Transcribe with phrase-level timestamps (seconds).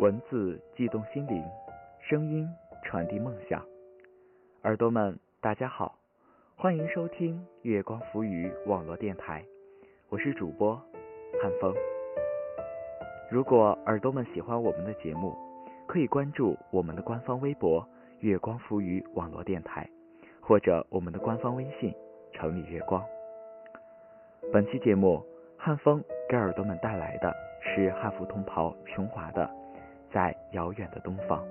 [0.00, 1.44] 文字悸动心灵，
[2.00, 2.48] 声音
[2.82, 3.64] 传递梦想。
[4.64, 5.96] 耳朵们，大家好，
[6.56, 9.44] 欢迎收听月光浮语网络电台，
[10.08, 10.74] 我是主播
[11.40, 11.72] 汉风。
[13.30, 15.32] 如果耳朵们喜欢我们的节目，
[15.86, 17.86] 可以关注我们的官方微博
[18.18, 19.88] “月光浮语网络电台”，
[20.42, 21.94] 或者我们的官方微信
[22.34, 23.00] “城里月光”。
[24.52, 25.24] 本期节目，
[25.56, 29.44] 汉风给耳朵们带来的是汉服同袍琼华的
[30.14, 31.44] 《在遥远的东方》。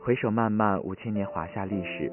[0.00, 2.12] 回首漫漫五千年华夏历史，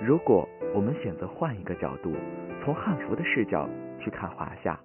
[0.00, 2.14] 如果我们选择换一个角度，
[2.62, 3.68] 从汉服的视角
[3.98, 4.78] 去看华夏，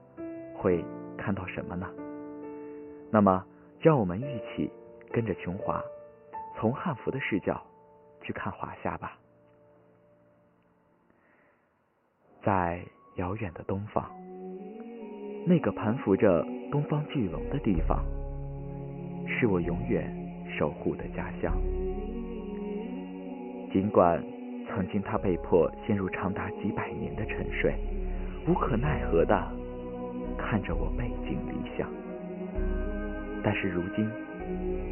[0.56, 0.84] 会
[1.16, 1.88] 看到什么呢？
[3.12, 3.46] 那么，
[3.80, 4.72] 让我们一起
[5.14, 5.84] 跟着琼华，
[6.56, 7.64] 从汉服的视角
[8.24, 9.20] 去看华夏吧。
[12.42, 12.82] 在
[13.18, 14.10] 遥远的东方，
[15.46, 18.04] 那个盘伏着东方巨龙的地方，
[19.40, 20.12] 是我永远
[20.58, 21.56] 守护的家乡。
[23.72, 24.24] 尽管
[24.68, 27.76] 曾经他被迫陷入长达几百年的沉睡，
[28.48, 29.48] 无可奈何的
[30.38, 31.88] 看着我背井离乡，
[33.44, 34.10] 但是如今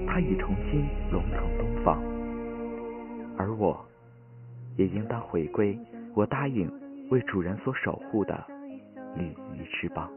[0.05, 2.03] 他已重新龙腾东方，
[3.37, 3.83] 而我
[4.77, 5.77] 也应当回归
[6.13, 6.71] 我答应
[7.09, 8.45] 为主人所守护的
[9.15, 9.23] 鲤
[9.53, 10.11] 鱼翅膀。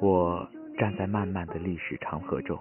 [0.00, 0.48] 我
[0.80, 2.58] 站在漫漫的历史长河中。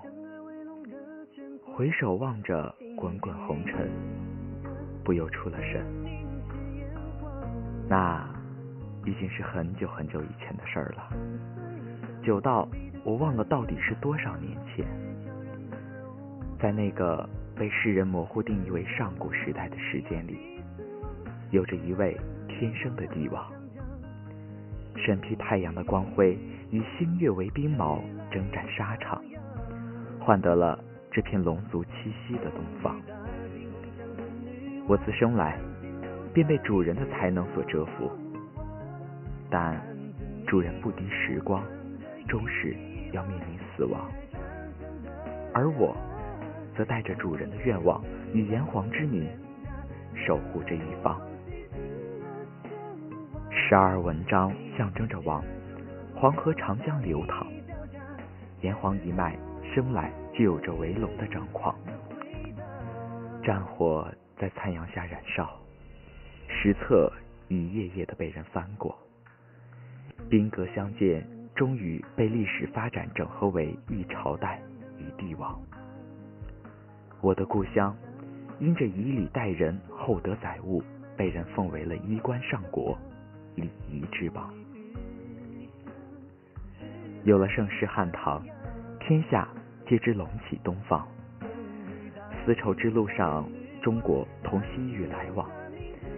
[1.63, 3.89] 回首望着滚滚红尘，
[5.05, 5.81] 不由出了神。
[7.87, 8.29] 那
[9.05, 11.09] 已经是很久很久以前的事儿了，
[12.21, 12.67] 久到
[13.05, 14.85] 我忘了到底是多少年前。
[16.59, 17.25] 在那个
[17.55, 20.61] 被世人模糊定义为上古时代的时间里，
[21.51, 23.49] 有着一位天生的帝王，
[24.97, 26.37] 身披太阳的光辉，
[26.71, 27.99] 以星月为兵矛，
[28.31, 29.21] 征战沙场，
[30.19, 30.79] 换得了。
[31.11, 31.89] 这片龙族栖
[32.27, 33.01] 息的东方，
[34.87, 35.57] 我自生来
[36.31, 38.11] 便被主人的才能所折服，
[39.49, 39.81] 但
[40.45, 41.63] 主人不敌时光，
[42.27, 42.75] 终是
[43.11, 44.07] 要面临死亡，
[45.51, 45.97] 而我
[46.77, 47.99] 则带着主人的愿望
[48.31, 49.27] 与炎黄之名，
[50.13, 51.19] 守护这一方。
[53.49, 55.43] 十二文章象征着王，
[56.19, 57.47] 黄河长江流淌，
[58.59, 59.39] 炎黄一脉
[59.73, 60.11] 生来。
[60.37, 61.75] 就有着围龙的张狂，
[63.43, 64.07] 战火
[64.37, 65.49] 在残阳下燃烧，
[66.47, 67.11] 史册
[67.49, 68.97] 一页页的被人翻过，
[70.29, 74.61] 兵戈相见，终于被历史发展整合为一朝代
[74.97, 75.61] 一帝王。
[77.19, 77.93] 我的故乡
[78.59, 80.81] 因着以礼待人、厚德载物，
[81.17, 82.97] 被人奉为了衣冠上国、
[83.55, 84.53] 礼仪之邦。
[87.29, 88.43] 有了盛世汉唐，
[88.99, 89.47] 天下。
[89.87, 91.07] 皆知隆起东方，
[92.43, 93.47] 丝绸之路上，
[93.83, 95.47] 中国同西域来往，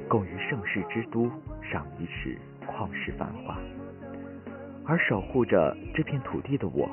[0.07, 1.29] 共于盛世之都，
[1.61, 3.57] 赏一尺旷世繁华。
[4.85, 6.89] 而守护着这片土地的我，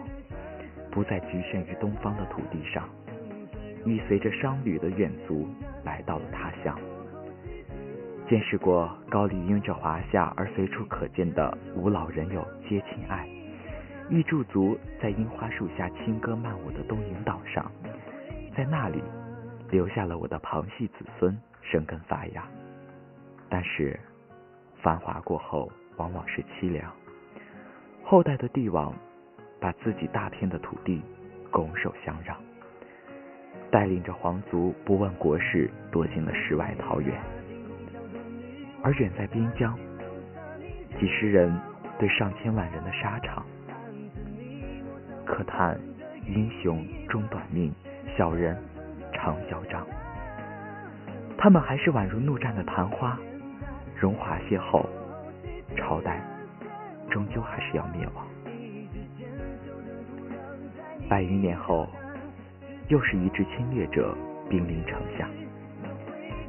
[0.91, 2.89] 不再局限于东方的土地上，
[3.85, 5.49] 亦随着商旅的远足
[5.85, 6.77] 来到了他乡，
[8.29, 13.29] 见识过高丽因着华夏而随处可见的吾老人友接亲爱。
[14.11, 17.71] 亦驻足在樱花树下轻歌曼舞的东瀛岛上，
[18.57, 19.03] 在那里
[19.71, 22.43] 留下了我的旁系子孙生根发芽。
[23.51, 24.01] 但是，
[24.81, 26.91] 繁华过后往往是凄凉。
[28.03, 28.95] 后代的帝王
[29.61, 31.03] 把自己大片的土地
[31.51, 32.35] 拱手相让，
[33.71, 37.21] 带领着皇族不问国事，躲进了世外桃源。
[38.83, 39.79] 而远在边疆，
[40.99, 41.55] 几十人
[41.99, 43.45] 对上千万人的沙场。
[45.28, 45.78] 可叹
[46.27, 47.71] 英雄终短命，
[48.16, 48.56] 小人
[49.12, 49.87] 常嚣张。
[51.37, 53.19] 他们还是宛如怒战的昙花，
[53.94, 54.87] 荣华邂逅，
[55.76, 56.23] 朝代
[57.11, 58.26] 终究还是要灭亡。
[61.11, 61.87] 百余年后，
[62.88, 64.17] 又是一支侵略者
[64.49, 65.29] 兵临城下，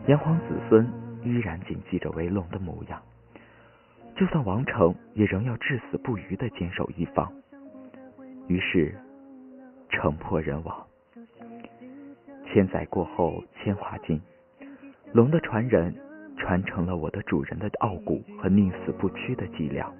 [0.07, 0.89] 炎黄子孙
[1.21, 3.01] 依然谨记着为龙的模样，
[4.15, 7.31] 就算王城，也仍要至死不渝的坚守一方。
[8.49, 8.91] 于是，
[9.91, 10.87] 城破人亡。
[12.47, 14.19] 千载过后，千华尽，
[15.13, 15.95] 龙的传人
[16.35, 19.93] 传承了我的主人的傲骨和宁死不屈的脊梁，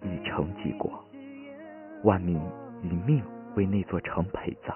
[0.00, 1.04] 以城继国，
[2.02, 2.40] 万民
[2.82, 3.22] 以命
[3.56, 4.74] 为那座城陪葬。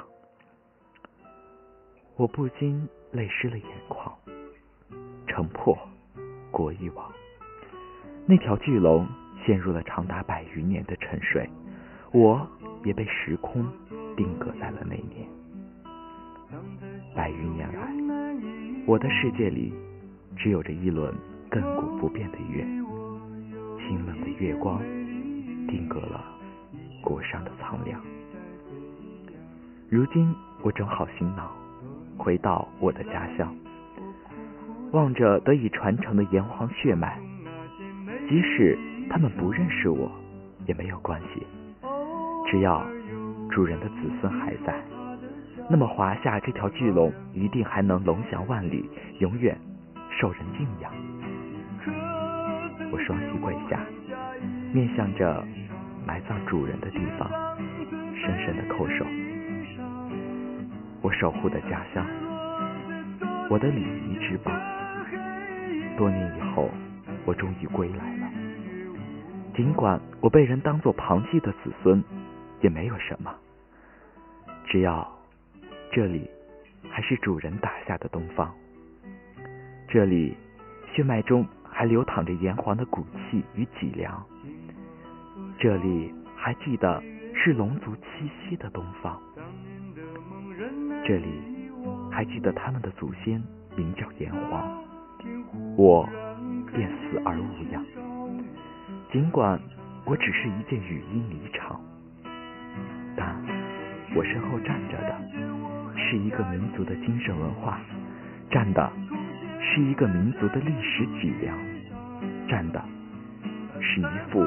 [2.16, 4.14] 我不禁泪湿了眼眶。
[5.26, 5.74] 城破，
[6.50, 7.10] 国亦亡。
[8.26, 9.08] 那条巨龙
[9.46, 11.48] 陷入了长达百余年的沉睡，
[12.12, 12.46] 我。
[12.86, 13.66] 也被时空
[14.16, 15.26] 定格在了那年。
[17.16, 17.92] 百余年来，
[18.86, 19.74] 我的世界里
[20.36, 21.12] 只有着一轮
[21.50, 22.62] 亘古不变的月，
[23.80, 24.80] 清冷的月光
[25.66, 26.24] 定格了
[27.02, 28.00] 国殇的苍凉。
[29.90, 31.50] 如今我整好行囊，
[32.16, 33.52] 回到我的家乡，
[34.92, 37.18] 望着得以传承的炎黄血脉，
[38.28, 38.78] 即使
[39.10, 40.08] 他们不认识我，
[40.66, 41.44] 也没有关系，
[42.46, 42.84] 只要
[43.50, 44.80] 主人的子孙还在，
[45.68, 48.88] 那么华夏这条巨龙一定还能龙翔万里，
[49.18, 49.58] 永远
[50.18, 50.92] 受人敬仰。
[52.92, 53.80] 我双膝跪下，
[54.72, 55.44] 面向着
[56.06, 57.28] 埋葬主人的地方，
[58.14, 59.04] 深深的叩首。
[61.02, 62.06] 我守护的家乡，
[63.50, 64.54] 我的礼仪之邦。
[65.96, 66.70] 多年以后，
[67.24, 68.30] 我终于归来了。
[69.54, 72.04] 尽管我被人当作旁系的子孙，
[72.60, 73.34] 也没有什么。
[74.66, 75.06] 只要
[75.92, 76.28] 这里
[76.90, 78.50] 还是主人打下的东方，
[79.88, 80.36] 这里
[80.92, 84.24] 血脉中还流淌着炎黄的骨气与脊梁，
[85.58, 87.02] 这里还记得
[87.34, 89.20] 是龙族栖息的东方。
[91.06, 91.42] 这里
[92.10, 93.40] 还记得他们的祖先
[93.76, 94.82] 名叫炎黄，
[95.76, 96.08] 我
[96.74, 97.84] 便死而无恙。
[99.12, 99.60] 尽管
[100.04, 101.76] 我只是一件羽衣霓裳，
[104.16, 105.14] 我身后站着的
[105.94, 107.78] 是一个民族的精神文化，
[108.50, 108.90] 站的
[109.60, 111.54] 是一个民族的历史脊梁，
[112.48, 112.82] 站的
[113.80, 114.40] 是一副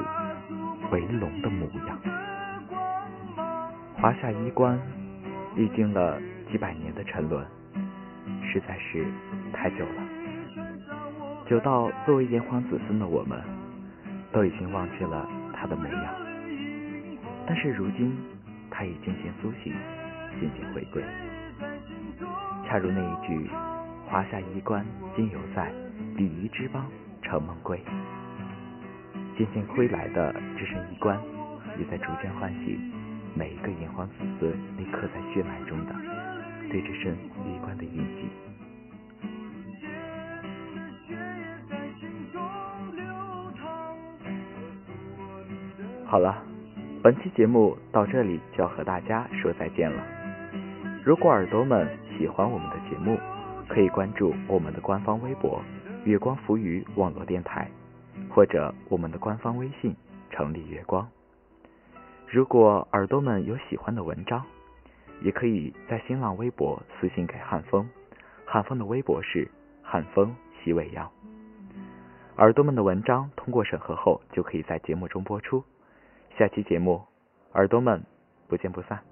[0.91, 1.99] 为龙的模样。
[3.95, 4.77] 华夏衣冠
[5.55, 6.19] 历经了。
[6.51, 7.45] 几百年的沉沦，
[8.41, 9.05] 实在是
[9.53, 10.01] 太久了，
[11.47, 13.39] 久到作为炎黄子孙的我们，
[14.31, 16.05] 都已经忘记了他的模样。
[17.45, 18.17] 但是如今，
[18.79, 19.75] 他已渐渐苏醒，
[20.39, 21.03] 渐渐回归。
[22.65, 23.49] 恰如那一句
[24.07, 24.85] “华夏衣冠
[25.17, 25.69] 今犹在，
[26.15, 26.89] 礼仪之邦
[27.21, 27.77] 承梦归”，
[29.37, 31.19] 渐渐归来的这身衣冠，
[31.77, 32.79] 也在逐渐唤醒
[33.35, 35.93] 每一个炎黄子孙那刻在血脉中的。
[36.69, 37.13] 对这身
[37.45, 38.29] 衣冠的印记。
[46.05, 46.41] 好了，
[47.01, 50.03] 本期节目到这里就要和大家说再见了。
[51.01, 51.87] 如果耳朵们
[52.17, 53.17] 喜欢我们的节目，
[53.69, 55.61] 可以关注我们的官方微博
[56.03, 57.71] “月光浮语网络电台”，
[58.29, 59.95] 或者我们的官方微信
[60.29, 61.07] “城里月光”。
[62.27, 64.43] 如果耳朵们有喜欢的文章，
[65.21, 67.89] 也可以在新浪微博私信给汉风，
[68.45, 69.49] 汉风的微博是
[69.81, 71.09] 汉风习尾阳。
[72.35, 75.63] 耳朵们的文章通过审核后，就可以在节目中播出。
[76.39, 77.03] 下期节目，
[77.51, 78.01] 耳朵们
[78.47, 79.08] 不见不散。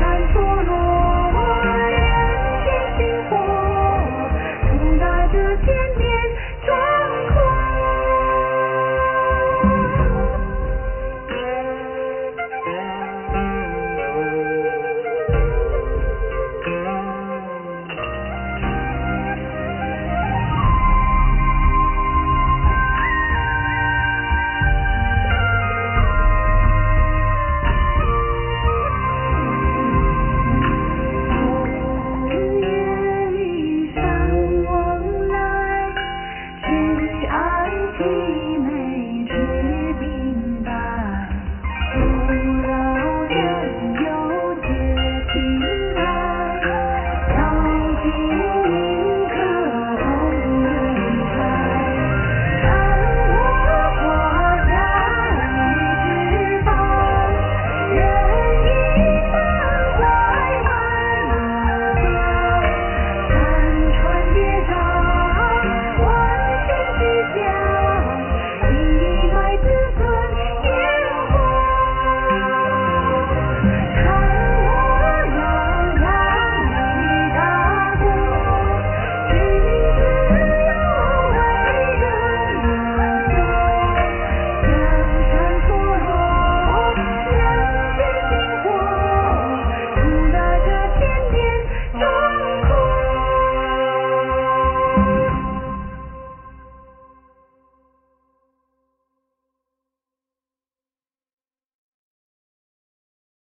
[0.00, 0.40] 南无
[0.72, 0.89] 阿。